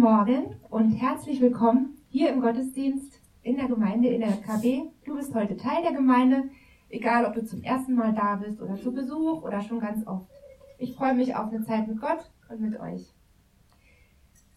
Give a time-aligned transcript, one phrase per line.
[0.00, 4.84] Morgen und herzlich willkommen hier im Gottesdienst in der Gemeinde in der KB.
[5.04, 6.44] Du bist heute Teil der Gemeinde,
[6.88, 10.30] egal ob du zum ersten Mal da bist oder zu Besuch oder schon ganz oft.
[10.78, 13.12] Ich freue mich auf eine Zeit mit Gott und mit euch.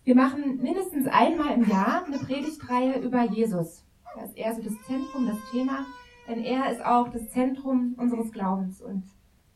[0.06, 3.84] Wir machen mindestens einmal im Jahr eine Predigtreihe über Jesus.
[4.16, 5.86] Da ist er so das Zentrum, das Thema,
[6.30, 9.04] denn er ist auch das Zentrum unseres Glaubens und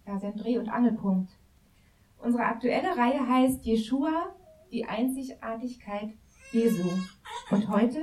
[0.06, 1.32] ja, sein Dreh- und Angelpunkt.
[2.20, 4.36] Unsere aktuelle Reihe heißt Jeshua,
[4.72, 6.14] die Einzigartigkeit
[6.52, 6.90] Jesu.
[7.52, 8.02] Und heute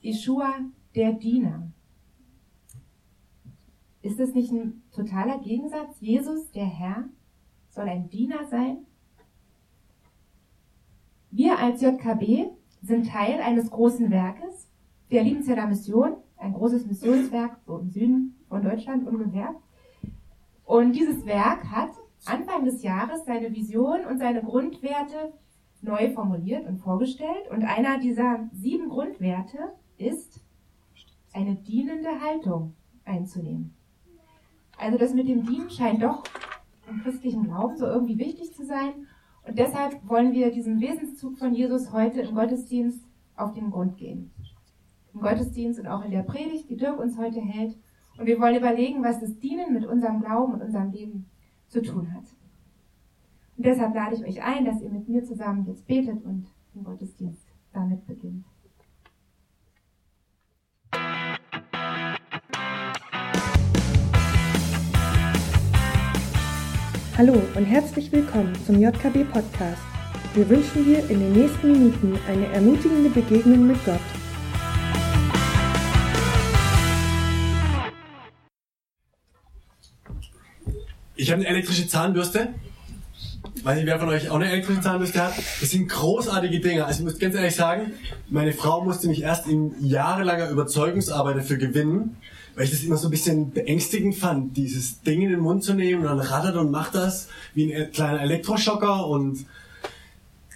[0.00, 0.54] Jeshua,
[0.94, 1.70] der Diener.
[4.02, 6.00] Ist das nicht ein totaler Gegensatz?
[6.00, 7.04] Jesus, der Herr,
[7.68, 8.78] soll ein Diener sein?
[11.30, 12.50] Wir als JKB
[12.82, 14.68] sind Teil eines großen Werkes,
[15.10, 19.54] der Liebenswerder Mission, ein großes Missionswerk so im Süden von Deutschland ungefähr.
[20.64, 21.90] Und dieses Werk hat
[22.24, 25.32] Anfang des Jahres seine Vision und seine Grundwerte
[25.82, 27.50] neu formuliert und vorgestellt.
[27.50, 29.58] Und einer dieser sieben Grundwerte
[29.98, 30.40] ist,
[31.32, 33.74] eine dienende Haltung einzunehmen.
[34.78, 36.24] Also das mit dem Dienen scheint doch
[36.88, 39.06] im christlichen Glauben so irgendwie wichtig zu sein.
[39.46, 43.04] Und deshalb wollen wir diesem Wesenszug von Jesus heute im Gottesdienst
[43.36, 44.30] auf den Grund gehen.
[45.14, 47.76] Im Gottesdienst und auch in der Predigt, die Dirk uns heute hält.
[48.18, 51.26] Und wir wollen überlegen, was das Dienen mit unserem Glauben und unserem Leben
[51.68, 52.24] zu tun hat.
[53.56, 56.84] Und deshalb lade ich euch ein, dass ihr mit mir zusammen jetzt betet und den
[56.84, 58.46] Gottesdienst damit beginnt.
[67.18, 69.82] Hallo und herzlich willkommen zum JKB Podcast.
[70.34, 74.00] Wir wünschen dir in den nächsten Minuten eine ermutigende Begegnung mit Gott.
[81.16, 82.54] Ich habe eine elektrische Zahnbürste.
[83.62, 85.34] Weiß nicht, wer von euch auch eine elektrische Zahnbürste hat.
[85.60, 86.84] Das sind großartige Dinge.
[86.84, 87.92] Also ich muss ganz ehrlich sagen,
[88.28, 92.16] meine Frau musste mich erst in jahrelanger Überzeugungsarbeit dafür gewinnen,
[92.56, 95.74] weil ich das immer so ein bisschen beängstigend fand, dieses Ding in den Mund zu
[95.74, 99.46] nehmen und dann rattert und macht das wie ein kleiner Elektroschocker und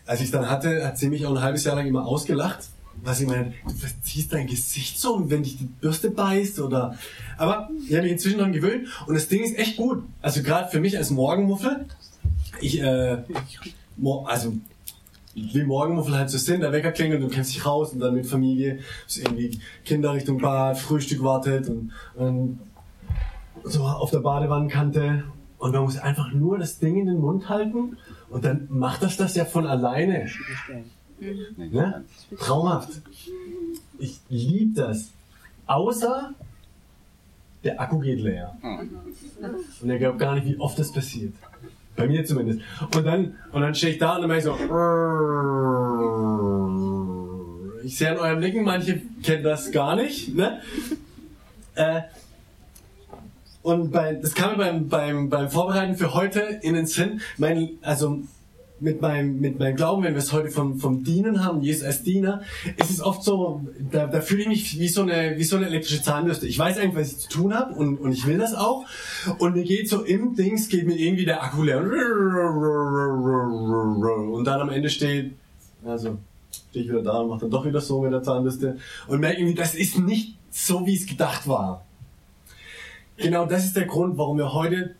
[0.04, 2.68] als ich es dann hatte, hat sie mich auch ein halbes Jahr lang immer ausgelacht.
[3.04, 6.98] Was ich meine, du verziehst dein Gesicht so, wenn dich die Bürste beißt oder.
[7.36, 10.02] Aber ich habe mich inzwischen daran gewöhnt und das Ding ist echt gut.
[10.22, 11.86] Also gerade für mich als Morgenmuffel,
[12.60, 13.18] ich, äh,
[14.24, 14.52] also
[15.34, 18.26] wie Morgenmuffel halt so sind, der Wecker klingelt, du kennst dich raus und dann mit
[18.26, 22.58] Familie, so irgendwie Kinder Richtung Bad, Frühstück wartet und, und
[23.64, 25.24] so auf der Badewannenkante
[25.58, 27.98] und man muss einfach nur das Ding in den Mund halten
[28.30, 30.26] und dann macht das das ja von alleine.
[31.56, 32.04] Ne?
[32.38, 33.00] Traumhaft.
[33.98, 35.10] Ich liebe das.
[35.66, 36.34] Außer
[37.64, 38.56] der Akku geht leer.
[39.82, 41.34] Und er glaubt gar nicht, wie oft das passiert.
[41.96, 42.60] Bei mir zumindest.
[42.94, 44.54] Und dann, und dann stehe ich da und dann mache ich so.
[47.84, 50.34] Ich sehe an eurem Blicken, manche kennen das gar nicht.
[50.34, 50.60] Ne?
[51.74, 52.02] Äh,
[53.62, 57.20] und bei, das kam mir beim, beim, beim Vorbereiten für heute in den Sinn.
[57.36, 58.20] Mein, also
[58.78, 62.02] mit meinem, mit meinem Glauben, wenn wir es heute vom, vom Dienen haben, Jesus als
[62.02, 62.42] Diener,
[62.76, 65.66] ist es oft so, da, da fühle ich mich wie so, eine, wie so eine
[65.66, 66.46] elektrische Zahnbürste.
[66.46, 68.84] Ich weiß eigentlich, was ich zu tun habe und, und ich will das auch.
[69.38, 71.78] Und mir geht so im Dings, geht mir irgendwie der Akku leer.
[74.32, 75.32] Und dann am Ende steht,
[75.84, 76.18] also
[76.52, 78.76] stehe ich wieder da und mache dann doch wieder so mit der Zahnbürste
[79.08, 81.84] und merke irgendwie, das ist nicht so, wie es gedacht war.
[83.16, 84.94] Genau das ist der Grund, warum wir heute,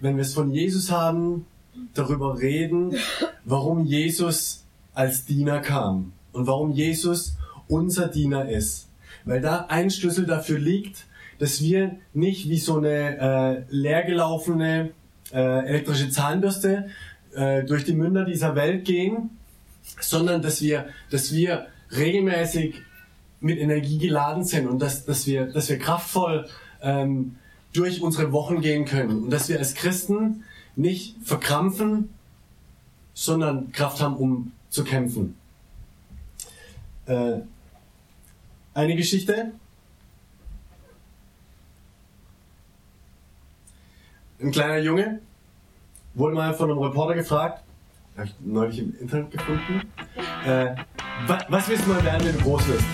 [0.00, 1.46] wenn wir es von Jesus haben,
[1.94, 2.96] darüber reden,
[3.44, 4.64] warum Jesus
[4.94, 7.36] als Diener kam und warum Jesus
[7.68, 8.88] unser Diener ist.
[9.24, 11.06] Weil da ein Schlüssel dafür liegt,
[11.38, 14.90] dass wir nicht wie so eine äh, leergelaufene
[15.32, 16.88] äh, elektrische Zahnbürste
[17.34, 19.30] äh, durch die Münder dieser Welt gehen,
[20.00, 22.82] sondern dass wir, dass wir regelmäßig
[23.40, 26.46] mit Energie geladen sind und dass, dass, wir, dass wir kraftvoll
[26.82, 27.36] ähm,
[27.72, 30.44] durch unsere Wochen gehen können und dass wir als Christen
[30.80, 32.10] nicht verkrampfen,
[33.14, 35.36] sondern Kraft haben, um zu kämpfen.
[37.06, 37.40] Äh,
[38.74, 39.52] eine Geschichte.
[44.40, 45.20] Ein kleiner Junge
[46.14, 47.62] wurde mal von einem Reporter gefragt,
[48.16, 49.82] habe ich neulich im Internet gefunden,
[50.46, 50.74] äh,
[51.26, 52.84] was, was willst du mal werden, wenn du groß wirst?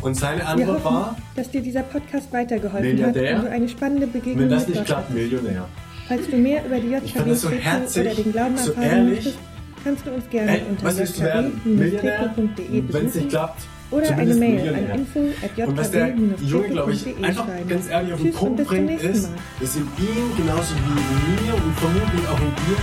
[0.00, 4.06] Und seine Antwort hoffen, war, dass dir dieser Podcast weitergeholfen hat und du eine spannende
[4.06, 5.10] Begegnung wenn das nicht klappt.
[5.10, 5.68] Millionär.
[6.08, 9.14] Falls du mehr über die JKB so herzig, oder den Glauben so erfahren ehrlich.
[9.16, 9.38] möchtest,
[9.84, 15.68] kannst du uns gerne Ey, unter nicht besuchen klappt, oder eine Mail an info at
[15.68, 19.02] Und was der Junge, glaube ich, jkb.de einfach ganz ehrlich auf den Tschüss Punkt bringt,
[19.02, 22.78] ist, dass in ihm, genauso wie in mir und vermutlich auch in dir,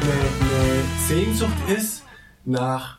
[0.00, 2.04] eine, eine Sehnsucht ist
[2.46, 2.98] nach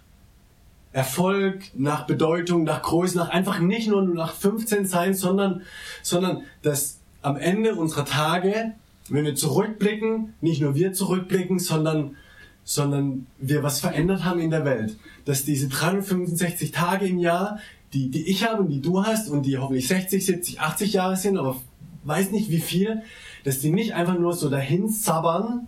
[0.92, 5.64] Erfolg, nach Bedeutung, nach Größe, nach einfach nicht nur nach 15 sein, sondern,
[6.04, 8.74] sondern dass am Ende unserer Tage,
[9.10, 12.16] wenn wir zurückblicken, nicht nur wir zurückblicken, sondern,
[12.64, 14.98] sondern wir was verändert haben in der Welt.
[15.26, 17.60] Dass diese 365 Tage im Jahr,
[17.94, 21.18] die, die ich habe und die du hast und die hoffentlich 60, 70, 80 Jahre
[21.18, 21.58] sind, aber
[22.06, 23.04] weiß nicht wie viel,
[23.44, 25.68] dass die nicht einfach nur so dahin zabbern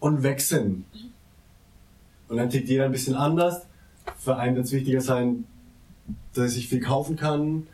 [0.00, 0.84] und weg sind.
[2.28, 3.66] Und dann tickt jeder ein bisschen anders.
[4.18, 5.44] Für einen wird es wichtiger sein,
[6.32, 7.66] dass sich viel kaufen kann,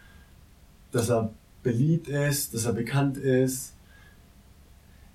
[0.93, 3.75] dass er beliebt ist, dass er bekannt ist.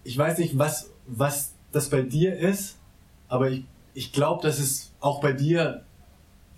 [0.05, 2.77] Ich weiß nicht, was, was das bei dir ist,
[3.27, 3.65] aber ich,
[3.95, 5.83] ich glaube, dass es auch bei dir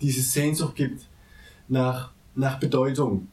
[0.02, 1.08] diese Sehnsucht gibt
[1.66, 3.28] nach, nach Bedeutung.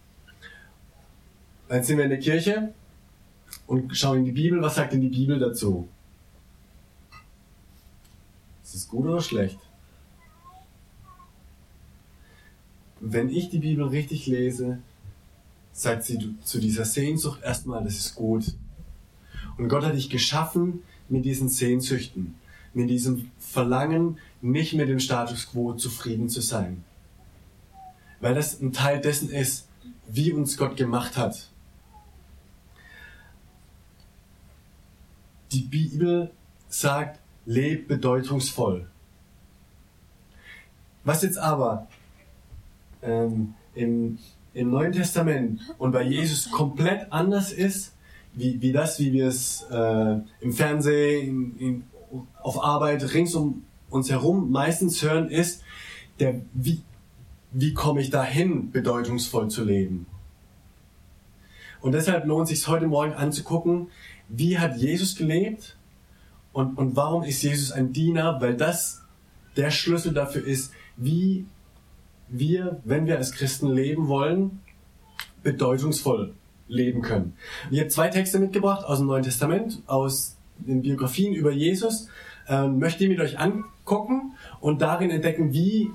[1.67, 2.73] Dann sind wir in der Kirche
[3.67, 4.61] und schauen in die Bibel.
[4.61, 5.89] Was sagt denn die Bibel dazu?
[8.63, 9.59] Ist es gut oder schlecht?
[13.01, 14.79] Wenn ich die Bibel richtig lese,
[15.73, 18.55] sagt sie zu dieser Sehnsucht erstmal, das ist gut.
[19.57, 22.35] Und Gott hat dich geschaffen mit diesen Sehnsüchten,
[22.73, 26.83] mit diesem Verlangen, nicht mit dem Status quo zufrieden zu sein.
[28.19, 29.67] Weil das ein Teil dessen ist,
[30.07, 31.49] wie uns Gott gemacht hat.
[35.51, 36.31] Die Bibel
[36.67, 38.89] sagt, leb bedeutungsvoll.
[41.03, 41.87] Was jetzt aber
[43.03, 44.17] ähm, im
[44.55, 47.91] im Neuen Testament und bei Jesus komplett anders ist,
[48.35, 51.83] wie, wie das, wie wir es äh, im Fernsehen, in, in,
[52.41, 55.63] auf Arbeit, rings um uns herum meistens hören, ist,
[56.19, 56.81] der, wie,
[57.51, 60.05] wie komme ich dahin, bedeutungsvoll zu leben.
[61.81, 63.87] Und deshalb lohnt es sich heute Morgen anzugucken,
[64.27, 65.77] wie hat Jesus gelebt
[66.51, 69.01] und, und warum ist Jesus ein Diener, weil das
[69.55, 71.45] der Schlüssel dafür ist, wie
[72.27, 74.59] wir, wenn wir als Christen leben wollen,
[75.43, 76.33] bedeutungsvoll
[76.67, 77.33] leben können.
[77.71, 82.07] Ich habe zwei Texte mitgebracht aus dem Neuen Testament, aus den Biografien über Jesus.
[82.47, 85.91] Ähm, möchte ich mit euch angucken und darin entdecken, wie,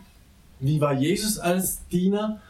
[0.59, 2.41] wie war Jesus als Diener,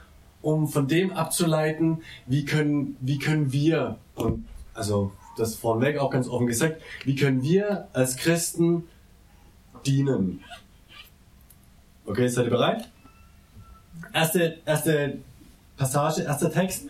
[0.43, 6.29] um von dem abzuleiten, wie können, wie können wir, und also das vorneweg auch ganz
[6.29, 8.85] offen gesagt, wie können wir als Christen
[9.85, 10.41] dienen.
[12.07, 12.89] Okay, seid ihr bereit?
[14.13, 15.19] erste, erste
[15.77, 16.87] Passage, erster Text.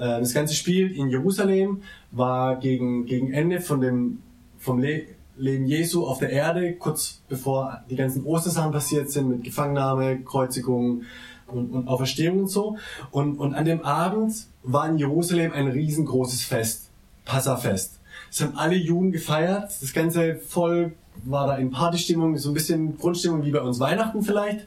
[0.00, 4.22] Äh, das ganze Spiel in Jerusalem war gegen, gegen Ende von dem,
[4.58, 5.02] vom Le
[5.36, 11.04] Leben Jesu auf der Erde, kurz bevor die ganzen Ostersachen passiert sind mit Gefangennahme, Kreuzigung
[11.46, 12.76] und, und Auferstehung und so.
[13.10, 16.90] Und, und an dem Abend war in Jerusalem ein riesengroßes Fest,
[17.24, 18.00] Passafest.
[18.28, 19.72] Das haben alle Juden gefeiert.
[19.80, 20.92] Das ganze Volk
[21.24, 24.66] war da in Partystimmung, so ein bisschen Grundstimmung wie bei uns Weihnachten vielleicht.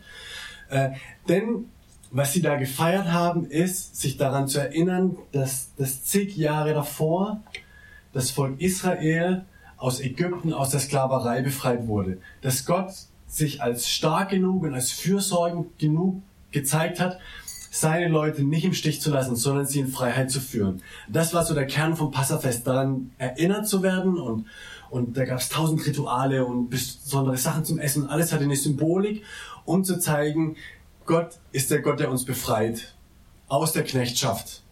[0.69, 0.91] Äh,
[1.29, 1.65] denn
[2.13, 7.41] was sie da gefeiert haben, ist, sich daran zu erinnern, dass das zig Jahre davor
[8.13, 9.45] das Volk Israel
[9.77, 12.19] aus Ägypten, aus der Sklaverei befreit wurde.
[12.41, 12.93] Dass Gott
[13.25, 16.21] sich als stark genug und als fürsorgend genug
[16.51, 17.17] gezeigt hat,
[17.71, 20.83] seine Leute nicht im Stich zu lassen, sondern sie in Freiheit zu führen.
[21.09, 24.45] Das war so der Kern vom Passafest, daran erinnert zu werden und,
[24.91, 28.07] und da gab es tausend Rituale und besondere Sachen zum Essen.
[28.07, 29.23] Alles hatte eine Symbolik,
[29.65, 30.55] um zu zeigen,
[31.05, 32.95] Gott ist der Gott, der uns befreit
[33.47, 34.63] aus der Knechtschaft.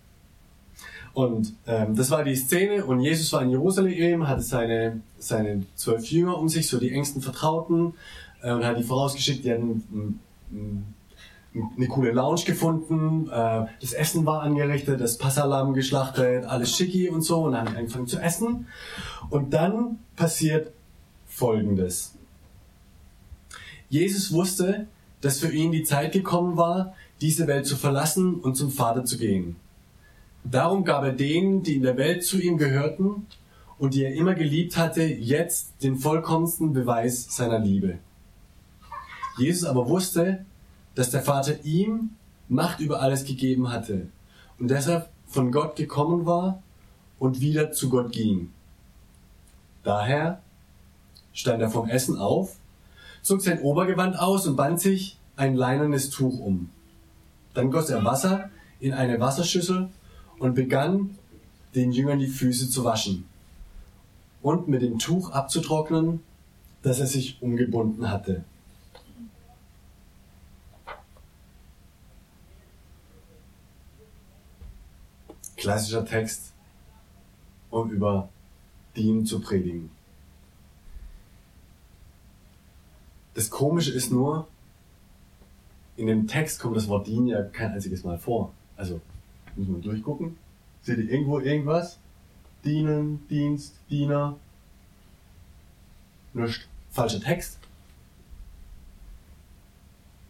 [1.14, 6.10] Und ähm, das war die Szene und Jesus war in Jerusalem, hatte seine, seine zwölf
[6.10, 7.96] Jünger um sich, so die engsten Vertrauten,
[8.42, 10.20] äh, und hat die vorausgeschickt, die hatten
[11.54, 17.24] eine coole Lounge gefunden, äh, das Essen war angerichtet, das Passalam geschlachtet, alles schicki und
[17.24, 18.68] so, und dann haben angefangen zu essen.
[19.30, 20.72] Und dann passiert
[21.28, 22.16] Folgendes.
[23.90, 24.88] Jesus wusste,
[25.22, 29.18] dass für ihn die Zeit gekommen war, diese Welt zu verlassen und zum Vater zu
[29.18, 29.56] gehen.
[30.44, 33.28] Darum gab er denen, die in der Welt zu ihm gehörten
[33.78, 38.00] und die er immer geliebt hatte, jetzt den vollkommensten Beweis seiner Liebe.
[39.38, 40.46] Jesus aber wusste,
[40.96, 42.12] dass der Vater ihm
[42.48, 44.08] Macht über alles gegeben hatte
[44.60, 46.62] und deshalb von Gott gekommen war
[47.18, 48.52] und wieder zu Gott ging.
[49.84, 50.42] Daher
[51.32, 52.58] stand er vom Essen auf
[53.22, 56.70] zog sein Obergewand aus und band sich ein leinernes Tuch um.
[57.54, 58.50] Dann goss er Wasser
[58.80, 59.90] in eine Wasserschüssel
[60.40, 61.18] und begann,
[61.76, 63.26] den Jüngern die Füße zu waschen
[64.42, 66.22] und mit dem Tuch abzutrocknen,
[66.82, 68.44] das er sich umgebunden hatte.
[75.56, 76.54] Klassischer Text,
[77.70, 78.30] um über
[78.96, 79.92] Dienen zu predigen.
[83.34, 84.48] Das Komische ist nur,
[85.96, 88.54] in dem Text kommt das Wort dienen ja kein einziges Mal vor.
[88.76, 89.00] Also,
[89.56, 90.38] müssen wir durchgucken.
[90.82, 92.00] Seht ihr irgendwo irgendwas?
[92.66, 94.38] Dienen, Dienst, Diener.
[96.34, 96.68] Nicht.
[96.90, 97.60] Falscher Text.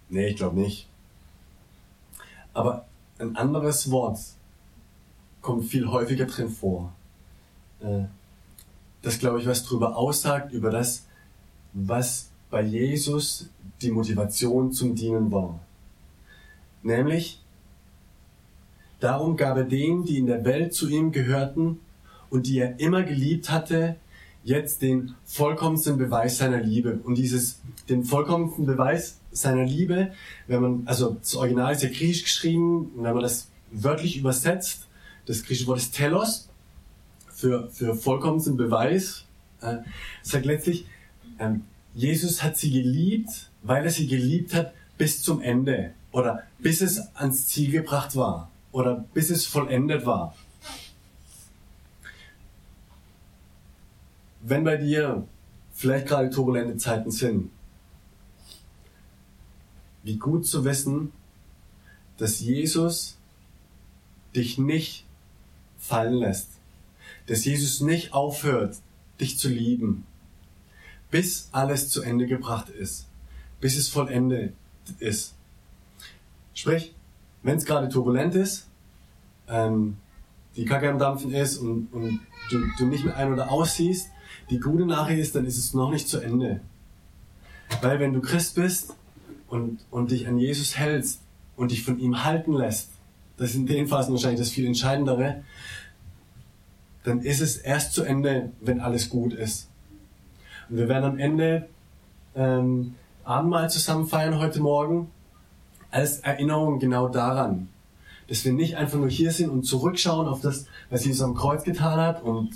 [0.09, 0.87] Nee, ich glaube nicht.
[2.53, 2.85] Aber
[3.17, 4.19] ein anderes Wort
[5.41, 6.91] kommt viel häufiger drin vor.
[7.79, 8.03] Äh,
[9.01, 11.07] das, glaube ich, was darüber aussagt, über das,
[11.73, 13.49] was bei Jesus
[13.81, 15.59] die Motivation zum Dienen war.
[16.83, 17.41] Nämlich,
[18.99, 21.79] darum gab er denen, die in der Welt zu ihm gehörten
[22.29, 23.95] und die er immer geliebt hatte,
[24.43, 26.99] jetzt den vollkommensten Beweis seiner Liebe.
[27.03, 30.11] Und dieses, den vollkommensten Beweis seiner Liebe,
[30.47, 34.87] wenn man, also das Original ist ja griechisch geschrieben, und wenn man das wörtlich übersetzt,
[35.25, 36.49] das griechische Wort ist telos,
[37.27, 39.25] für, für vollkommensten Beweis,
[39.61, 39.77] äh,
[40.21, 40.85] sagt letztlich,
[41.39, 46.81] ähm, Jesus hat sie geliebt, weil er sie geliebt hat bis zum Ende oder bis
[46.81, 50.35] es ans Ziel gebracht war oder bis es vollendet war.
[54.41, 55.27] Wenn bei dir
[55.73, 57.51] vielleicht gerade turbulente Zeiten sind,
[60.03, 61.11] wie gut zu wissen,
[62.17, 63.17] dass Jesus
[64.35, 65.05] dich nicht
[65.77, 66.49] fallen lässt,
[67.27, 68.77] dass Jesus nicht aufhört,
[69.19, 70.05] dich zu lieben,
[71.11, 73.07] bis alles zu Ende gebracht ist,
[73.59, 74.53] bis es vollendet
[74.99, 75.35] ist.
[76.53, 76.95] Sprich,
[77.43, 78.67] wenn es gerade turbulent ist,
[79.47, 79.97] ähm,
[80.55, 84.09] die Kacke am Dampfen ist und, und du, du nicht mehr ein- oder aussiehst,
[84.49, 86.61] die gute Nachricht ist, dann ist es noch nicht zu Ende.
[87.81, 88.95] Weil wenn du Christ bist
[89.47, 91.21] und, und dich an Jesus hältst
[91.55, 92.89] und dich von ihm halten lässt,
[93.37, 95.43] das ist in den Phasen wahrscheinlich das viel Entscheidendere,
[97.03, 99.70] dann ist es erst zu Ende, wenn alles gut ist.
[100.73, 101.67] Wir werden am Ende
[102.33, 105.11] ähm, Abendmahl zusammen feiern heute Morgen
[105.89, 107.67] als Erinnerung genau daran,
[108.29, 111.65] dass wir nicht einfach nur hier sind und zurückschauen auf das, was Jesus am Kreuz
[111.65, 112.51] getan hat und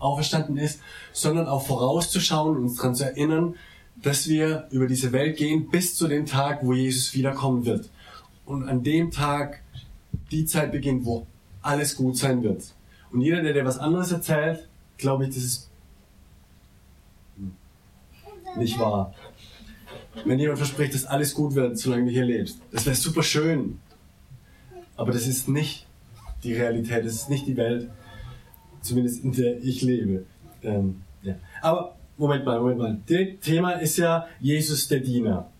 [0.00, 0.80] auferstanden ist,
[1.12, 3.54] sondern auch vorauszuschauen und uns daran zu erinnern,
[3.94, 7.90] dass wir über diese Welt gehen bis zu dem Tag, wo Jesus wiederkommen wird.
[8.44, 9.62] Und an dem Tag
[10.32, 11.28] die Zeit beginnt, wo
[11.60, 12.64] alles gut sein wird.
[13.12, 14.66] Und jeder, der dir was anderes erzählt,
[14.98, 15.71] glaube ich, das ist
[18.56, 19.14] nicht wahr.
[20.24, 23.78] Wenn jemand verspricht, dass alles gut wird, solange du hier lebst, das wäre super schön.
[24.96, 25.86] Aber das ist nicht
[26.44, 27.88] die Realität, das ist nicht die Welt,
[28.82, 30.24] zumindest in der ich lebe.
[30.62, 31.36] Ähm, ja.
[31.62, 33.00] Aber Moment mal, Moment mal.
[33.06, 35.50] Das Thema ist ja Jesus der Diener.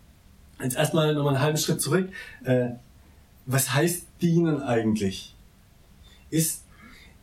[0.62, 2.10] Jetzt erstmal nochmal einen halben Schritt zurück.
[2.44, 2.70] Äh,
[3.46, 5.34] was heißt dienen eigentlich?
[6.30, 6.64] Ist,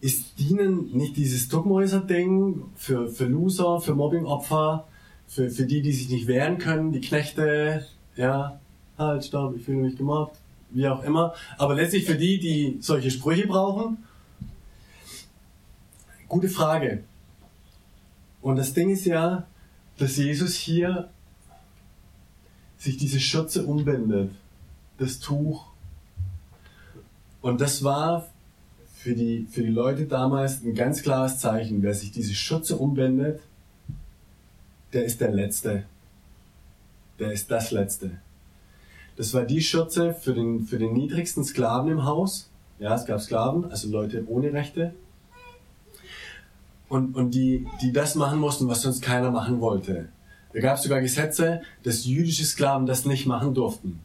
[0.01, 4.87] ist dienen nicht dieses Duckmäuser-Ding für, für Loser, für Mobbing-Opfer,
[5.29, 8.59] für, für die, die sich nicht wehren können, die Knechte, ja,
[8.97, 10.37] halt, stopp, ich fühle mich gemobbt,
[10.71, 11.35] wie auch immer.
[11.57, 14.03] Aber letztlich für die, die solche Sprüche brauchen.
[16.27, 17.03] Gute Frage.
[18.41, 19.45] Und das Ding ist ja,
[19.97, 21.09] dass Jesus hier
[22.77, 24.31] sich diese Schürze umbindet,
[24.97, 25.67] das Tuch.
[27.41, 28.29] Und das war
[28.95, 31.83] für die, für die Leute damals ein ganz klares Zeichen.
[31.83, 33.41] Wer sich diese Schürze umbindet,
[34.93, 35.83] der ist der Letzte.
[37.19, 38.11] Der ist das Letzte.
[39.17, 42.49] Das war die Schürze für den, für den niedrigsten Sklaven im Haus.
[42.79, 44.93] Ja, es gab Sklaven, also Leute ohne Rechte.
[46.87, 50.07] Und, und die, die das machen mussten, was sonst keiner machen wollte.
[50.53, 53.99] Da gab es sogar Gesetze, dass jüdische Sklaven das nicht machen durften,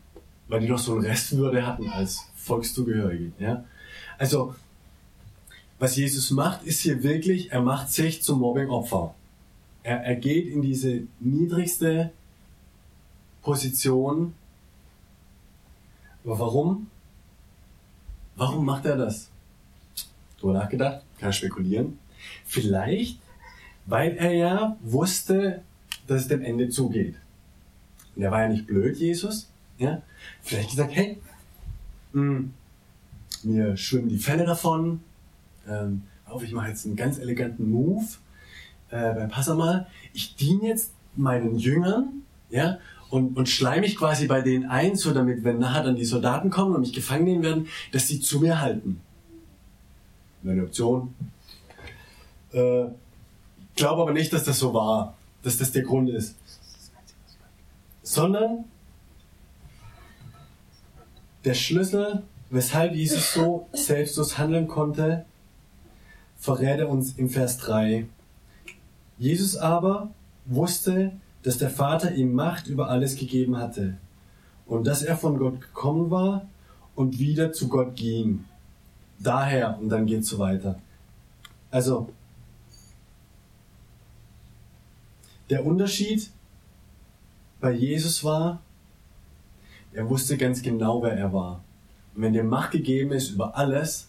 [0.48, 3.32] weil die noch so eine Restwürde hatten als Volkszugehörige.
[3.38, 3.64] Ja?
[4.18, 4.54] Also,
[5.78, 9.14] was Jesus macht, ist hier wirklich, er macht sich zum Mobbing-Opfer.
[9.84, 12.10] Er, er geht in diese niedrigste
[13.42, 14.34] Position.
[16.24, 16.90] Aber warum?
[18.34, 19.28] Warum macht er das?
[20.40, 21.98] Drüber nachgedacht, kann spekulieren.
[22.46, 23.20] Vielleicht,
[23.86, 25.62] weil er ja wusste,
[26.06, 27.14] dass es dem Ende zugeht.
[28.16, 29.50] Und er war ja nicht blöd, Jesus.
[29.78, 30.02] Ja?
[30.42, 31.20] Vielleicht gesagt, hey,
[32.12, 32.44] mh,
[33.42, 35.00] mir schwimmen die Fälle davon.
[35.68, 38.06] Ähm, auf, ich mache jetzt einen ganz eleganten Move
[38.94, 39.88] äh, beim Passamal.
[40.12, 42.78] Ich diene jetzt meinen Jüngern, ja,
[43.10, 46.50] und, und schleim mich quasi bei denen ein, so damit, wenn nachher dann die Soldaten
[46.50, 49.00] kommen und mich gefangen nehmen werden, dass sie zu mir halten.
[50.44, 51.14] Eine Option.
[52.52, 52.84] Äh,
[53.74, 56.36] glaube aber nicht, dass das so war, dass das der Grund ist.
[58.02, 58.64] Sondern
[61.44, 65.24] der Schlüssel, weshalb Jesus so selbstlos handeln konnte,
[66.38, 68.06] verrät er uns im Vers 3.
[69.18, 70.11] Jesus aber
[70.44, 73.97] wusste, dass der Vater ihm Macht über alles gegeben hatte
[74.66, 76.49] und dass er von Gott gekommen war
[76.94, 78.44] und wieder zu Gott ging.
[79.18, 80.80] Daher, und dann geht's so weiter.
[81.71, 82.09] Also,
[85.50, 86.30] der Unterschied
[87.61, 88.61] bei Jesus war,
[89.92, 91.62] er wusste ganz genau, wer er war.
[92.14, 94.09] Und wenn dir Macht gegeben ist über alles,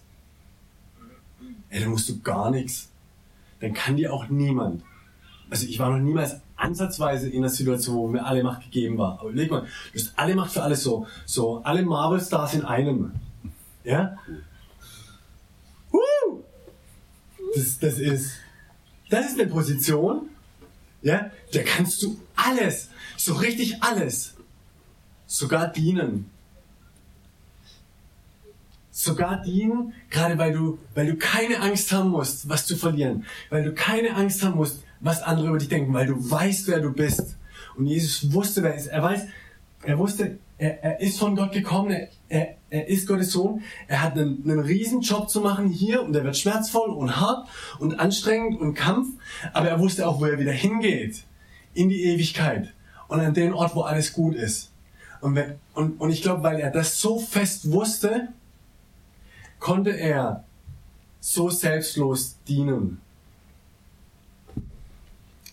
[1.69, 2.89] ey, dann musst du gar nichts.
[3.59, 4.83] Dann kann dir auch niemand.
[5.49, 9.19] Also ich war noch niemals ansatzweise in einer Situation, wo mir alle Macht gegeben war.
[9.19, 13.11] Aber überleg mal, du hast alle Macht für alles so, so alle Marvel-Stars in einem.
[13.83, 14.17] Ja?
[15.91, 16.43] Woo!
[17.55, 18.31] Das, das ist,
[19.09, 20.29] das ist eine Position,
[21.01, 24.33] ja, da kannst du alles, so richtig alles,
[25.27, 26.31] sogar dienen.
[28.91, 33.63] Sogar dienen, gerade weil du, weil du keine Angst haben musst, was zu verlieren, weil
[33.63, 36.91] du keine Angst haben musst, was andere über dich denken, weil du weißt, wer du
[36.91, 37.37] bist.
[37.77, 38.87] Und Jesus wusste, wer er ist.
[38.87, 39.21] Er weiß,
[39.83, 44.01] er wusste, er, er ist von Gott gekommen, er, er, er ist Gottes Sohn, er
[44.01, 47.47] hat einen, einen riesen Job zu machen hier und er wird schmerzvoll und hart
[47.79, 49.09] und anstrengend und Kampf,
[49.53, 51.23] aber er wusste auch, wo er wieder hingeht.
[51.73, 52.73] In die Ewigkeit
[53.09, 54.71] und an den Ort, wo alles gut ist.
[55.19, 58.29] Und, wenn, und, und ich glaube, weil er das so fest wusste,
[59.59, 60.45] konnte er
[61.19, 63.01] so selbstlos dienen.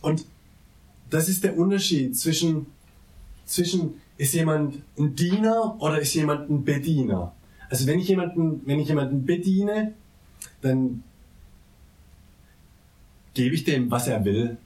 [0.03, 0.27] Und
[1.11, 2.67] das ist der Unterschied zwischen,
[3.45, 7.33] zwischen ist jemand ein Diener oder ist jemand ein Bediener?
[7.71, 9.95] Also wenn ich jemanden, wenn ich jemanden bediene,
[10.61, 11.03] dann
[13.35, 14.59] gebe ich dem, was er will.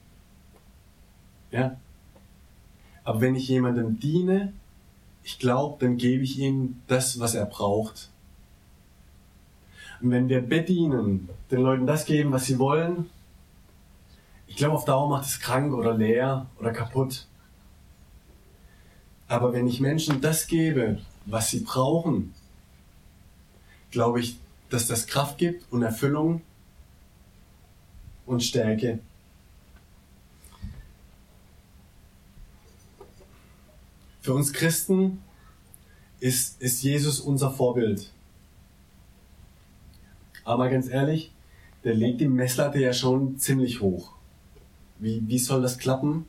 [1.51, 1.77] Ja?
[3.03, 4.53] Aber wenn ich jemandem diene,
[5.23, 8.09] ich glaube, dann gebe ich ihm das, was er braucht.
[10.01, 13.09] Und wenn wir bedienen, den Leuten das geben, was sie wollen,
[14.47, 17.27] ich glaube, auf Dauer macht es krank oder leer oder kaputt.
[19.27, 22.33] Aber wenn ich Menschen das gebe, was sie brauchen,
[23.91, 24.37] glaube ich,
[24.69, 26.41] dass das Kraft gibt und Erfüllung
[28.25, 28.99] und Stärke.
[34.21, 35.23] Für uns Christen
[36.19, 38.11] ist, ist Jesus unser Vorbild.
[40.43, 41.31] Aber ganz ehrlich,
[41.83, 44.16] der legt die Messlatte ja schon ziemlich hoch.
[44.99, 46.25] Wie, wie soll das klappen?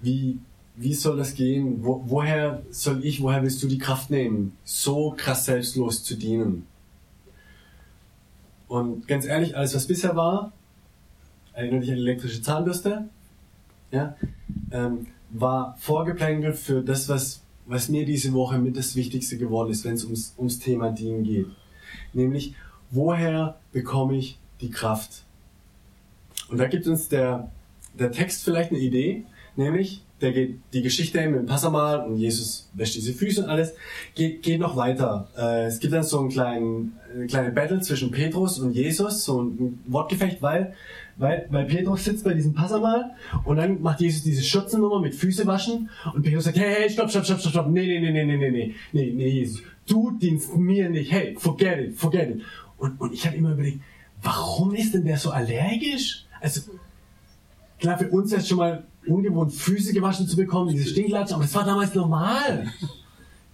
[0.00, 0.38] Wie,
[0.76, 1.84] wie soll das gehen?
[1.84, 6.66] Wo, woher soll ich, woher willst du die Kraft nehmen, so krass selbstlos zu dienen?
[8.68, 10.52] Und ganz ehrlich, alles was bisher war,
[11.52, 13.08] erinnere dich an die elektrische Zahnbürste,
[13.90, 14.16] ja,
[14.70, 19.84] ähm, war vorgeplänkelt für das, was, was mir diese Woche mit das Wichtigste geworden ist,
[19.84, 21.46] wenn es ums, ums Thema Dienen geht.
[22.12, 22.54] Nämlich,
[22.90, 25.25] woher bekomme ich die Kraft?
[26.48, 27.50] Und da gibt uns der,
[27.98, 29.24] der Text vielleicht eine Idee,
[29.56, 33.74] nämlich, der geht die Geschichte mit dem Passamal und Jesus wäscht diese Füße und alles,
[34.14, 35.28] geht, geht noch weiter.
[35.36, 39.42] Äh, es gibt dann so einen kleinen, eine kleine Battle zwischen Petrus und Jesus, so
[39.42, 40.74] ein Wortgefecht, weil,
[41.18, 43.10] weil, weil Petrus sitzt bei diesem Passamal
[43.44, 47.10] und dann macht Jesus diese Schutzennummer mit Füße waschen und Petrus sagt, hey, hey, stopp,
[47.10, 50.12] stopp, stopp, stopp, stopp, nee, nee, nee, nee, nee, nee, nee, nee, nee, Jesus, du
[50.12, 52.42] dienst mir nicht, hey, forget it, forget it.
[52.78, 53.80] Und, und ich habe immer überlegt,
[54.22, 56.25] warum ist denn der so allergisch?
[56.40, 56.60] Also,
[57.78, 61.54] klar, für uns es schon mal ungewohnt, Füße gewaschen zu bekommen, diese Stinklatschen, aber das
[61.54, 62.66] war damals normal.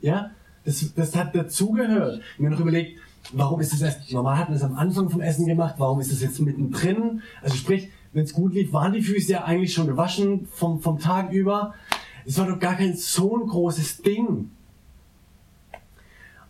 [0.00, 0.30] Ja,
[0.64, 2.20] das, das hat dazugehört.
[2.34, 2.98] Ich mir noch überlegt,
[3.32, 6.10] warum ist das erst, normal hatten wir es am Anfang vom Essen gemacht, warum ist
[6.12, 7.22] das jetzt mittendrin?
[7.42, 10.98] Also sprich, wenn es gut lief, waren die Füße ja eigentlich schon gewaschen vom, vom
[10.98, 11.74] Tag über.
[12.24, 14.50] Es war doch gar kein so ein großes Ding.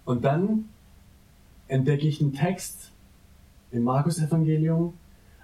[0.04, 0.68] Und dann
[1.68, 2.90] entdecke ich einen Text
[3.70, 4.94] im Markus-Evangelium,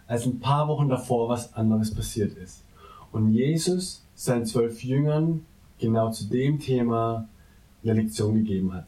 [0.08, 2.64] als ein paar Wochen davor was anderes passiert ist.
[3.12, 5.44] Und Jesus seinen zwölf Jüngern
[5.78, 7.28] genau zu dem Thema
[7.84, 8.86] eine Lektion gegeben hat.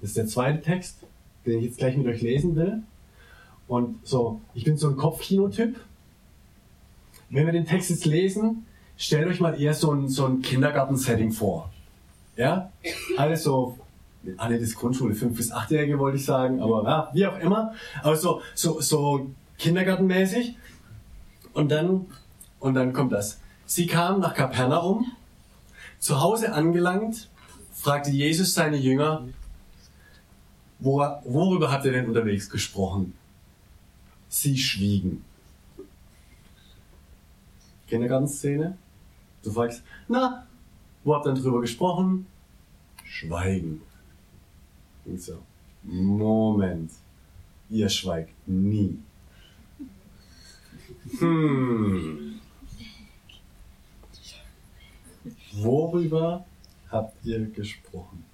[0.00, 0.98] Das ist der zweite Text,
[1.46, 2.82] den ich jetzt gleich mit euch lesen will.
[3.68, 5.76] Und so, ich bin so ein Kopfkino-Typ.
[7.30, 8.66] Wenn wir den Text jetzt lesen,
[8.96, 11.70] stellt euch mal eher so ein, so ein Kindergarten-Setting vor.
[12.36, 12.72] Ja?
[13.16, 13.78] Alles so,
[14.36, 17.72] alle das Grundschule, 5- bis 8-Jährige wollte ich sagen, aber ja, wie auch immer.
[18.02, 19.30] Aber so, so, so
[19.62, 20.56] kindergartenmäßig.
[21.54, 22.06] Und dann,
[22.60, 23.40] und dann kommt das.
[23.64, 25.12] Sie kamen nach Kapernaum.
[25.98, 27.30] Zu Hause angelangt,
[27.72, 29.28] fragte Jesus seine Jünger,
[30.80, 33.14] wo, worüber habt ihr denn unterwegs gesprochen?
[34.28, 35.24] Sie schwiegen.
[37.86, 38.76] Kindergartenszene.
[39.44, 40.46] Du fragst, na,
[41.04, 42.26] wo habt ihr denn drüber gesprochen?
[43.04, 43.82] Schweigen.
[45.04, 45.38] Und so,
[45.84, 46.90] Moment.
[47.70, 48.98] Ihr schweigt nie.
[51.18, 52.32] Hm.
[55.54, 56.44] worüber
[56.90, 58.24] habt ihr gesprochen?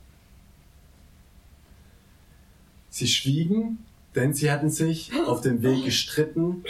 [2.91, 3.79] Sie schwiegen,
[4.15, 6.65] denn sie hatten sich auf dem Weg gestritten,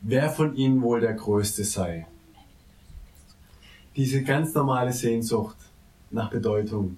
[0.00, 2.06] wer von ihnen wohl der Größte sei.
[3.96, 5.56] Diese ganz normale Sehnsucht
[6.10, 6.96] nach Bedeutung.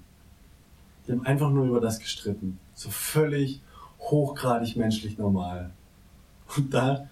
[1.06, 2.58] Die haben einfach nur über das gestritten.
[2.74, 3.60] So völlig
[4.00, 5.70] hochgradig menschlich normal.
[6.56, 7.08] Und da,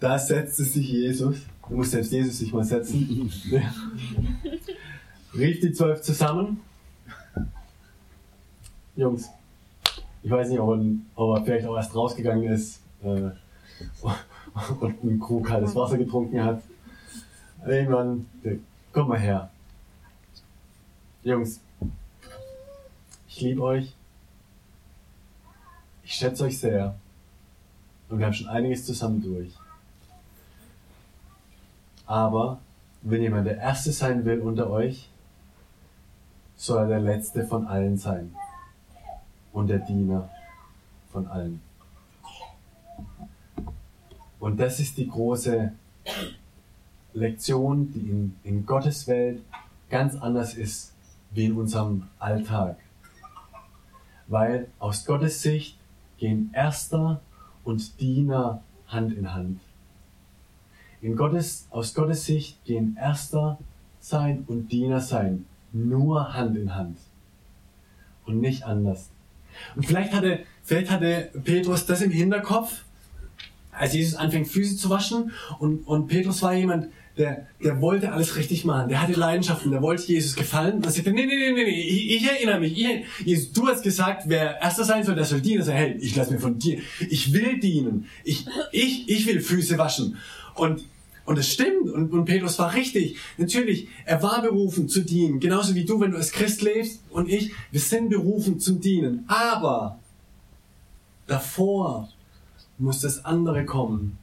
[0.00, 3.30] da setzte sich Jesus, du musst selbst Jesus sich mal setzen,
[5.34, 6.60] rief die zwölf zusammen.
[8.96, 9.28] Jungs,
[10.22, 10.84] ich weiß nicht, ob er,
[11.14, 13.06] ob er vielleicht auch erst rausgegangen ist äh,
[14.80, 16.62] und einen Krug kaltes Wasser getrunken hat.
[17.66, 18.26] Irgendwann,
[18.92, 19.50] kommt mal her.
[21.22, 21.60] Jungs,
[23.28, 23.92] ich liebe euch.
[26.04, 26.94] Ich schätze euch sehr.
[28.08, 29.52] Und wir haben schon einiges zusammen durch.
[32.08, 32.58] Aber
[33.02, 35.10] wenn jemand der Erste sein will unter euch,
[36.56, 38.34] soll er der Letzte von allen sein.
[39.52, 40.30] Und der Diener
[41.12, 41.60] von allen.
[44.40, 45.72] Und das ist die große
[47.12, 49.42] Lektion, die in, in Gottes Welt
[49.90, 50.94] ganz anders ist
[51.32, 52.78] wie in unserem Alltag.
[54.28, 55.78] Weil aus Gottes Sicht
[56.16, 57.20] gehen Erster
[57.64, 59.60] und Diener Hand in Hand.
[61.00, 63.58] In Gottes, aus Gottes Sicht gehen Erster
[64.00, 66.98] sein und Diener sein nur Hand in Hand.
[68.24, 69.10] Und nicht anders.
[69.74, 72.84] Und vielleicht hatte, vielleicht hatte Petrus das im Hinterkopf,
[73.72, 78.36] als Jesus anfängt Füße zu waschen und, und Petrus war jemand, der, der wollte alles
[78.36, 80.80] richtig machen, der hatte Leidenschaften, der wollte Jesus gefallen.
[80.80, 83.82] Dann sagte, nee, nee, nee, nee, nee, ich, ich erinnere mich, ich, Jesus, du hast
[83.82, 85.64] gesagt, wer Erster sein soll, der soll dienen.
[85.64, 89.76] Sag, hey, ich lass mir von dir, ich will dienen, ich, ich, ich will Füße
[89.78, 90.16] waschen.
[90.54, 90.84] Und,
[91.24, 93.16] und es stimmt, und, und Petrus war richtig.
[93.36, 97.28] Natürlich, er war berufen zu dienen, genauso wie du, wenn du als Christ lebst und
[97.28, 99.24] ich, wir sind berufen zum Dienen.
[99.26, 99.98] Aber
[101.26, 102.08] davor
[102.78, 104.18] muss das andere kommen,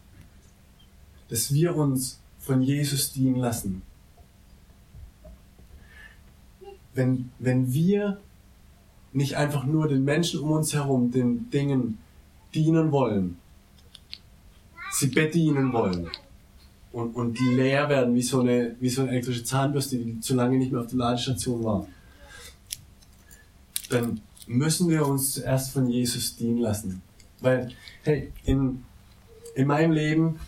[1.27, 3.81] dass wir uns von Jesus dienen lassen.
[6.93, 8.21] Wenn, wenn wir
[9.11, 11.97] nicht einfach nur den Menschen um uns herum, den Dingen
[12.53, 13.37] dienen wollen,
[14.91, 16.09] sie bedienen wollen
[16.91, 20.57] und, und leer werden wie so, eine, wie so eine elektrische Zahnbürste, die zu lange
[20.57, 21.87] nicht mehr auf der Ladestation war,
[23.89, 27.01] dann müssen wir uns zuerst von Jesus dienen lassen.
[27.41, 27.71] Weil,
[28.03, 28.83] hey, in,
[29.55, 30.39] in meinem Leben,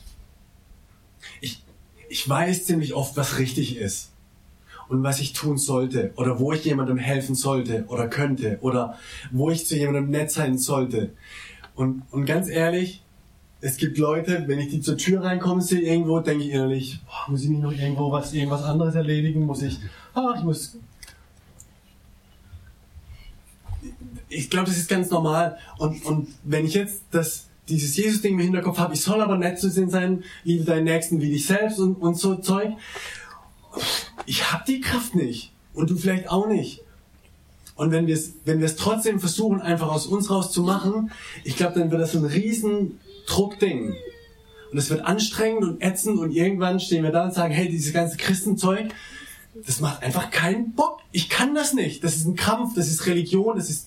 [1.42, 1.64] ich,
[2.10, 4.12] ich weiß ziemlich oft, was richtig ist
[4.90, 8.98] und was ich tun sollte oder wo ich jemandem helfen sollte oder könnte oder
[9.32, 11.12] wo ich zu jemandem nett sein sollte.
[11.76, 13.04] Und, und ganz ehrlich,
[13.60, 17.32] es gibt Leute, wenn ich die zur Tür reinkomme sehe irgendwo, denke ich innerlich, oh,
[17.32, 19.46] muss ich nicht noch irgendwo was, irgendwas anderes erledigen?
[19.46, 19.80] Muss ich,
[20.14, 20.78] ah, ich muss.
[24.30, 25.58] Ich glaube, das ist ganz normal.
[25.78, 29.60] Und, und wenn ich jetzt das dieses Jesus-Ding im Hinterkopf habe, ich soll aber nett
[29.60, 32.74] zu sehen sein, liebe deinen Nächsten wie dich selbst und, und so Zeug.
[34.26, 35.52] Ich habe die Kraft nicht.
[35.74, 36.82] Und du vielleicht auch nicht.
[37.76, 41.12] Und wenn wir es wenn trotzdem versuchen, einfach aus uns raus zu machen,
[41.44, 43.94] ich glaube, dann wird das ein riesen Druckding.
[44.72, 47.94] Und es wird anstrengend und ätzend und irgendwann stehen wir da und sagen, hey, dieses
[47.94, 48.88] ganze Christenzeug,
[49.66, 51.00] das macht einfach keinen Bock.
[51.12, 52.04] Ich kann das nicht.
[52.04, 53.87] Das ist ein Krampf, das ist Religion, das ist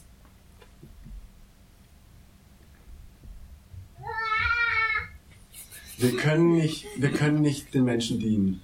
[6.00, 8.62] Wir können nicht, wir können nicht den Menschen dienen.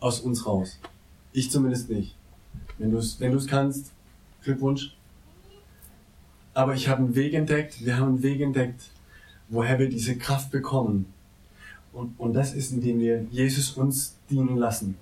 [0.00, 0.78] Aus uns raus.
[1.34, 2.16] Ich zumindest nicht.
[2.78, 3.92] Wenn du es wenn kannst,
[4.42, 4.96] Glückwunsch.
[6.54, 8.80] Aber ich habe einen Weg entdeckt, wir haben einen Weg entdeckt,
[9.50, 11.12] woher wir diese Kraft bekommen.
[11.92, 14.96] Und, und das ist, indem wir Jesus uns dienen lassen.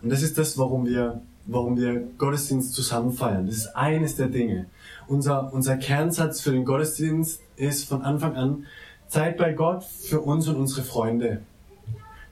[0.00, 3.46] Und das ist das, warum wir, warum wir Gottesdienst zusammen feiern.
[3.46, 4.66] Das ist eines der Dinge.
[5.08, 8.66] Unser, unser Kernsatz für den Gottesdienst ist von Anfang an
[9.08, 11.42] Zeit bei Gott für uns und unsere Freunde.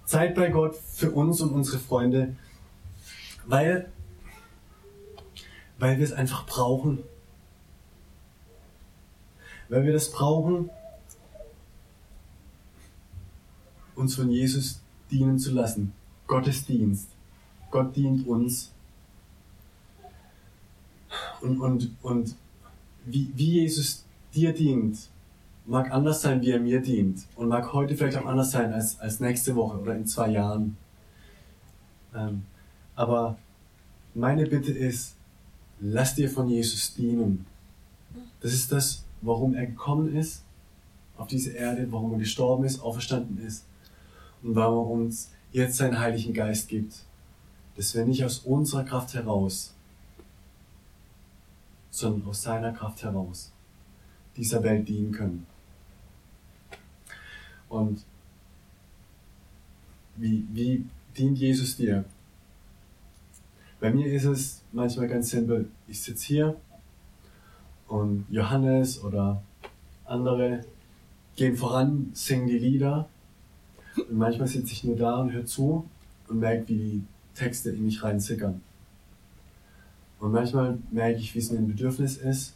[0.04, 2.36] Zeit bei Gott für uns und unsere Freunde,
[3.46, 3.90] weil,
[5.78, 7.00] weil wir es einfach brauchen.
[9.68, 10.70] Weil wir das brauchen,
[13.94, 15.92] uns von Jesus dienen zu lassen.
[16.26, 17.10] Gottesdienst.
[17.70, 18.72] Gott dient uns.
[21.42, 22.34] Und, und, und
[23.04, 25.10] wie, wie Jesus dir dient,
[25.68, 27.26] mag anders sein, wie er mir dient.
[27.36, 30.76] Und mag heute vielleicht auch anders sein als, als nächste Woche oder in zwei Jahren.
[32.14, 32.42] Ähm,
[32.96, 33.36] aber
[34.14, 35.14] meine Bitte ist,
[35.78, 37.46] lass dir von Jesus dienen.
[38.40, 40.42] Das ist das, warum er gekommen ist
[41.18, 43.64] auf diese Erde, warum er gestorben ist, auferstanden ist
[44.42, 46.94] und warum er uns jetzt seinen Heiligen Geist gibt,
[47.76, 49.74] dass wir nicht aus unserer Kraft heraus,
[51.90, 53.52] sondern aus seiner Kraft heraus
[54.36, 55.46] dieser Welt dienen können.
[57.68, 58.04] Und
[60.16, 60.84] wie, wie
[61.16, 62.04] dient Jesus dir?
[63.80, 65.68] Bei mir ist es manchmal ganz simpel.
[65.86, 66.56] Ich sitze hier
[67.86, 69.42] und Johannes oder
[70.04, 70.64] andere
[71.36, 73.08] gehen voran, singen die Lieder.
[73.96, 75.88] Und manchmal sitze ich nur da und höre zu
[76.28, 77.02] und merke, wie die
[77.34, 78.60] Texte in mich reinsickern.
[80.18, 82.54] Und manchmal merke ich, wie es mir ein Bedürfnis ist.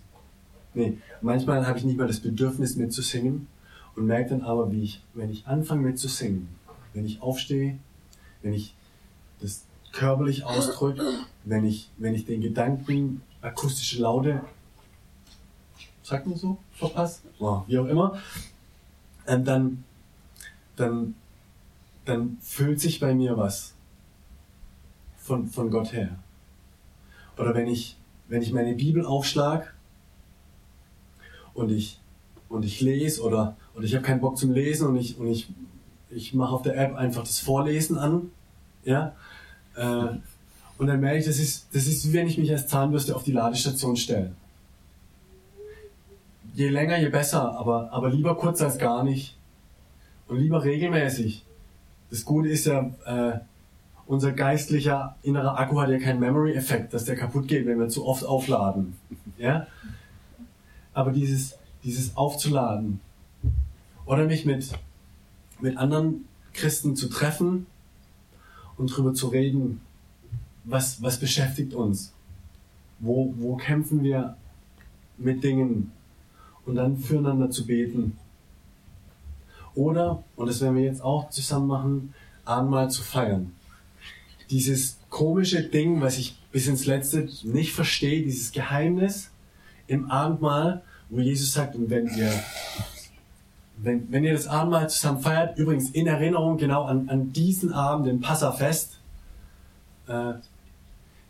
[0.75, 3.47] Nee, manchmal habe ich nicht mal das Bedürfnis mitzusingen
[3.97, 6.49] und merke dann aber, wie ich, wenn ich anfange mitzusingen,
[6.95, 7.79] wenn ich aufstehe,
[8.43, 8.75] wenn ich
[9.41, 11.05] das körperlich ausdrücke,
[11.45, 14.43] wenn ich, wenn ich den Gedanken akustische Laute,
[16.03, 18.21] sagt man so, verpasst, wow, wie auch immer,
[19.27, 19.85] ähm, dann,
[20.77, 21.15] dann,
[22.05, 23.75] dann fühlt sich bei mir was
[25.17, 26.19] von, von Gott her.
[27.37, 27.97] Oder wenn ich,
[28.29, 29.75] wenn ich meine Bibel aufschlag
[31.55, 32.01] und ich,
[32.49, 35.49] und ich lese oder, oder ich habe keinen Bock zum Lesen und ich, und ich,
[36.11, 38.31] ich mache auf der App einfach das Vorlesen an,
[38.85, 39.15] ja,
[39.77, 40.09] äh,
[40.79, 43.23] und dann merke ich, das ist, das ist wie wenn ich mich als Zahnbürste auf
[43.23, 44.33] die Ladestation stelle.
[46.55, 49.37] Je länger, je besser, aber, aber lieber kurz als gar nicht.
[50.29, 51.45] Und lieber regelmäßig.
[52.11, 53.39] Das Gute ist ja, äh,
[54.07, 58.05] unser geistlicher innerer Akku hat ja keinen Memory-Effekt, dass der kaputt geht, wenn wir zu
[58.05, 58.97] oft aufladen.
[59.39, 59.67] Ja?
[60.93, 63.01] Aber dieses, dieses aufzuladen
[64.13, 64.69] oder mich mit,
[65.61, 67.67] mit anderen Christen zu treffen
[68.77, 69.81] und drüber zu reden,
[70.65, 72.13] was, was beschäftigt uns?
[72.99, 74.37] Wo, wo kämpfen wir
[75.17, 75.93] mit Dingen?
[76.67, 78.19] Und dann füreinander zu beten.
[79.75, 83.53] Oder, und das werden wir jetzt auch zusammen machen, Abendmahl zu feiern.
[84.51, 89.31] Dieses komische Ding, was ich bis ins Letzte nicht verstehe, dieses Geheimnis
[89.87, 92.31] im Abendmahl, wo Jesus sagt, und wenn ihr,
[93.83, 98.07] wenn, wenn ihr das Abendmahl zusammen feiert, übrigens in Erinnerung genau an, an diesen Abend,
[98.07, 99.01] den Passafest,
[100.07, 100.35] äh,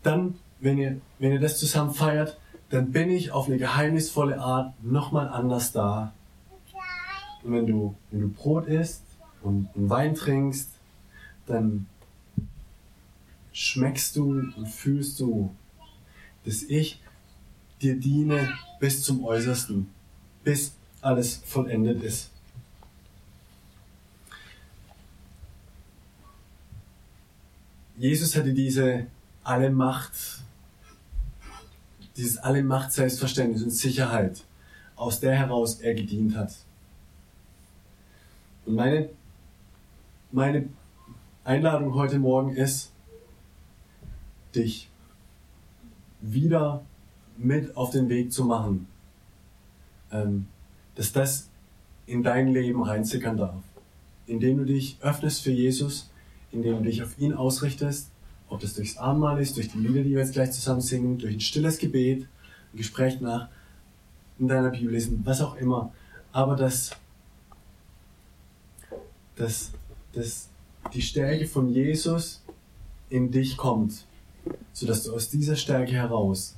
[0.03, 2.37] dann, wenn ihr, wenn ihr das zusammen feiert,
[2.69, 6.13] dann bin ich auf eine geheimnisvolle Art nochmal anders da.
[7.43, 9.03] Und wenn du, wenn du Brot isst
[9.41, 10.69] und, und Wein trinkst,
[11.47, 11.87] dann
[13.51, 15.53] schmeckst du und fühlst du,
[16.45, 17.01] dass ich
[17.81, 19.89] dir diene bis zum Äußersten,
[20.43, 22.32] bis alles vollendet ist.
[27.97, 29.05] Jesus hatte diese
[29.43, 30.13] alle Macht,
[32.17, 34.43] dieses alle Macht Selbstverständnis und Sicherheit,
[34.95, 36.53] aus der heraus er gedient hat.
[38.65, 39.09] Und meine,
[40.31, 40.69] meine
[41.43, 42.91] Einladung heute Morgen ist,
[44.55, 44.89] dich
[46.21, 46.83] wieder
[47.37, 48.87] mit auf den Weg zu machen,
[50.11, 50.47] ähm,
[50.95, 51.49] dass das
[52.05, 53.61] in dein Leben reinsickern darf,
[54.25, 56.11] indem du dich öffnest für Jesus,
[56.53, 58.13] indem du dich auf ihn ausrichtest
[58.53, 61.33] ob das durchs Abendmahl ist, durch die Lieder, die wir jetzt gleich zusammen singen, durch
[61.33, 62.27] ein stilles Gebet,
[62.71, 63.49] ein Gespräch nach,
[64.37, 65.91] in deiner Bibel lesen, was auch immer.
[66.31, 66.91] Aber dass,
[69.35, 69.71] dass,
[70.13, 70.49] dass
[70.93, 72.43] die Stärke von Jesus
[73.09, 74.05] in dich kommt,
[74.71, 76.55] sodass du aus dieser Stärke heraus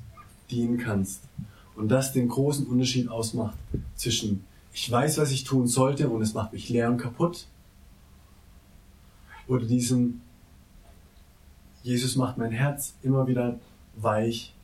[0.51, 1.21] dienen kannst.
[1.77, 3.57] Und das den großen Unterschied ausmacht
[3.95, 7.47] zwischen ich weiß, was ich tun sollte und es macht mich leer und kaputt
[9.47, 10.21] oder diesem
[11.85, 13.59] Jesus macht mein Herz immer wieder
[13.95, 14.55] weich,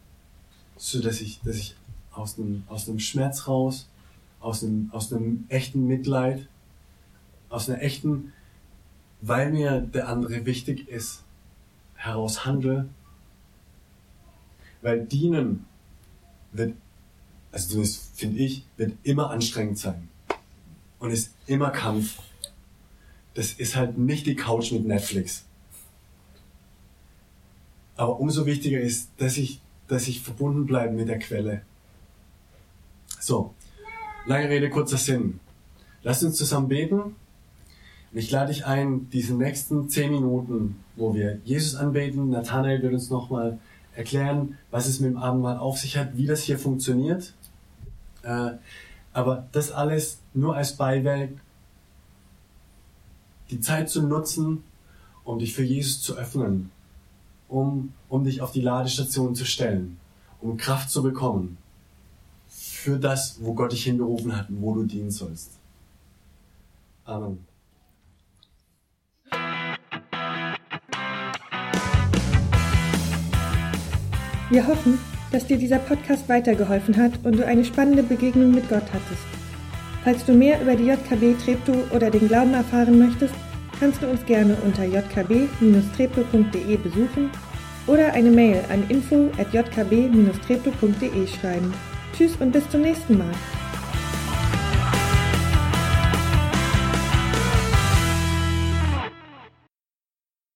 [0.76, 1.76] so dass ich, dass ich
[2.12, 3.88] aus einem, aus einem Schmerz raus,
[4.39, 6.48] aus einem, aus einem echten Mitleid,
[7.50, 8.34] aus einer echten,
[9.22, 11.22] weil mir der andere wichtig ist,
[11.94, 12.89] heraus handle.
[14.82, 15.67] Weil dienen
[16.54, 16.74] wird,
[17.52, 20.10] also zumindest finde ich, wird immer anstrengend sein.
[20.98, 22.17] Und ist immer Kampf.
[23.34, 25.46] Das ist halt nicht die Couch mit Netflix.
[27.96, 31.62] Aber umso wichtiger ist, dass ich, dass ich verbunden bleibe mit der Quelle.
[33.20, 33.54] So,
[34.26, 35.39] lange Rede, kurzer Sinn.
[36.04, 37.15] Lass uns zusammen beten.
[38.13, 43.10] Ich lade dich ein, diese nächsten zehn Minuten, wo wir Jesus anbeten, Nathanael wird uns
[43.10, 43.60] nochmal
[43.96, 47.34] erklären, was es mit dem Abendmahl auf sich hat, wie das hier funktioniert.
[48.24, 48.54] Äh,
[49.13, 51.30] aber das alles nur als Beiwerk,
[53.51, 54.63] die Zeit zu nutzen,
[55.23, 56.71] um dich für Jesus zu öffnen,
[57.47, 59.97] um, um dich auf die Ladestation zu stellen,
[60.41, 61.57] um Kraft zu bekommen
[62.47, 65.51] für das, wo Gott dich hingerufen hat und wo du dienen sollst.
[67.05, 67.45] Amen.
[74.49, 74.99] Wir hoffen,
[75.31, 79.40] dass dir dieser Podcast weitergeholfen hat und du eine spannende Begegnung mit Gott hattest.
[80.03, 83.35] Falls du mehr über die JKB Treptow oder den Glauben erfahren möchtest,
[83.79, 87.29] kannst du uns gerne unter jkb-treptow.de besuchen
[87.87, 91.73] oder eine Mail an info at jkb-treptow.de schreiben.
[92.17, 93.31] Tschüss und bis zum nächsten Mal.